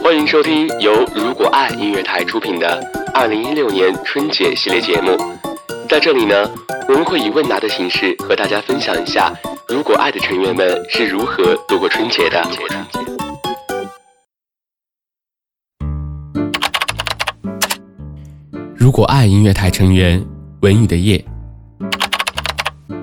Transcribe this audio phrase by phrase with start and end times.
[0.00, 2.80] 欢迎收听由如果爱音乐台出品的
[3.12, 5.16] 二零一六年春节系列节目。
[5.88, 6.48] 在这里呢，
[6.88, 9.32] 我们会以问答的形式和大家分享一下
[9.68, 12.40] 如果爱的成员们是如何度过春节的。
[18.74, 20.24] 如果爱音乐台成员
[20.60, 21.24] 文宇的夜，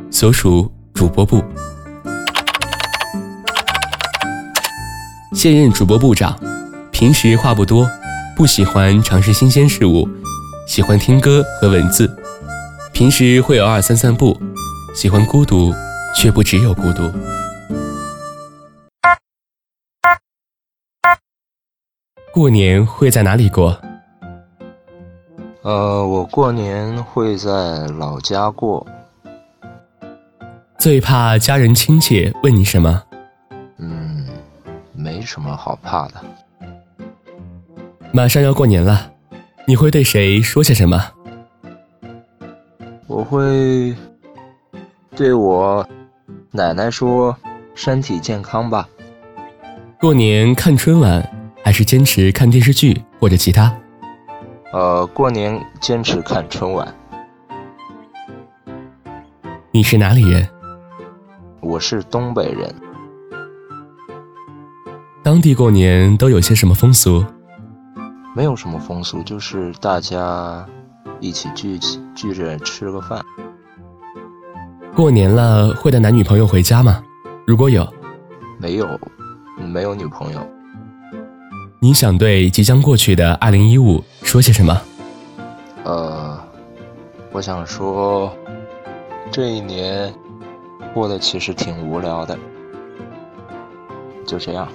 [0.09, 1.43] 所属主播部。
[5.33, 6.37] 现任主播部长，
[6.99, 7.89] 平时话不多，
[8.35, 10.05] 不喜欢尝试新鲜事物，
[10.67, 12.13] 喜欢听歌和文字，
[12.91, 14.37] 平时会偶尔散散步，
[14.93, 15.73] 喜欢孤独，
[16.13, 17.09] 却不只有孤独。
[22.33, 23.79] 过年会在哪里过？
[25.61, 28.85] 呃，我过年会在老家过。
[30.77, 33.01] 最怕家人亲戚问你什么？
[33.77, 34.27] 嗯
[34.91, 36.15] 没什么好怕的。
[38.11, 39.11] 马上要过年了，
[39.67, 40.99] 你会对谁说些什么？
[43.07, 43.95] 我会
[45.15, 45.87] 对我
[46.51, 47.35] 奶奶说
[47.75, 48.87] 身体健康吧。
[49.99, 51.27] 过年看春晚
[51.63, 53.73] 还是坚持看电视剧或者其他？
[54.73, 56.93] 呃，过年坚持看春晚。
[59.71, 60.47] 你是哪里人？
[61.61, 62.73] 我是东北人。
[65.21, 67.23] 当地过年都有些什么风俗？
[68.39, 70.65] 没有什么风俗，就是大家
[71.19, 73.21] 一起聚起聚着吃个饭。
[74.95, 77.03] 过年了会带男女朋友回家吗？
[77.45, 77.85] 如果有，
[78.57, 78.87] 没有，
[79.57, 80.39] 没有女朋友。
[81.81, 84.81] 你想对即将过去的二零一五说些什么？
[85.83, 86.39] 呃，
[87.33, 88.33] 我想说，
[89.29, 90.13] 这一年
[90.93, 92.39] 过得其实挺无聊的。
[94.25, 94.65] 就这样。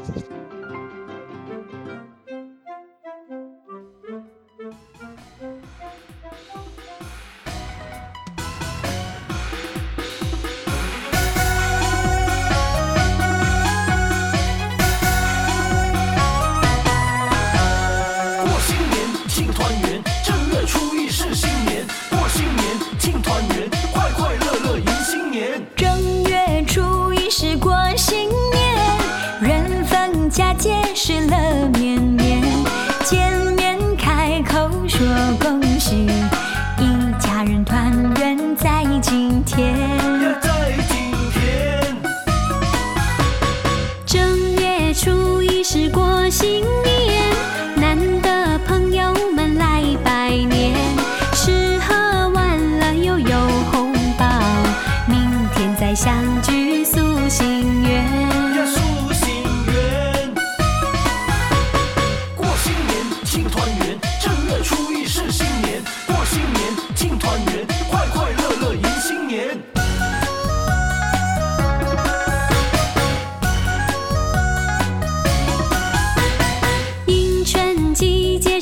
[18.67, 20.44] 新年庆团圆。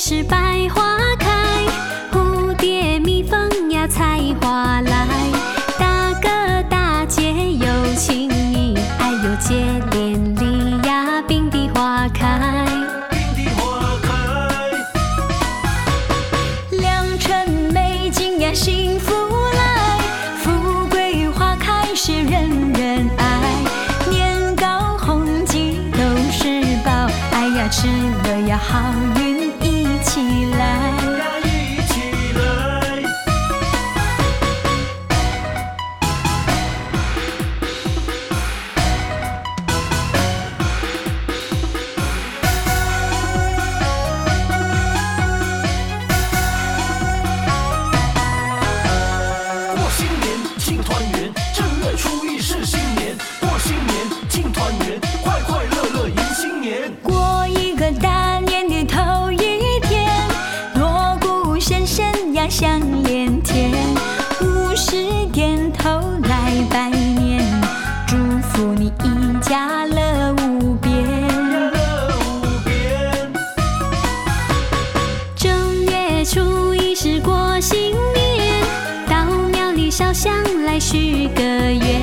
[0.04, 1.30] 是百花开，
[2.10, 5.06] 蝴蝶、蜜蜂呀，采花来。
[5.78, 6.28] 大哥
[6.68, 12.66] 大姐有情义，哎呦，接连理呀，并蒂花开。
[13.12, 14.10] 并蒂花开，
[16.78, 19.12] 良辰美景呀，幸福
[19.54, 20.00] 来。
[20.42, 23.24] 富贵花开是人人爱，
[24.10, 26.00] 年高红鸡都
[26.32, 26.90] 是宝，
[27.30, 27.86] 哎呀，吃
[28.24, 28.80] 了呀好
[29.20, 29.31] 运。
[30.14, 30.91] 起来。
[80.80, 82.02] 许个愿，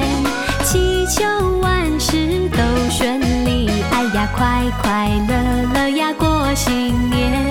[0.64, 1.24] 祈求
[1.60, 2.58] 万事都
[2.90, 3.70] 顺利。
[3.92, 5.34] 哎呀，快快乐
[5.74, 7.49] 乐呀，过新年！